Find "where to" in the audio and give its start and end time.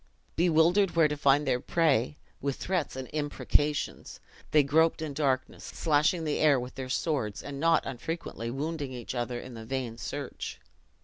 0.95-1.15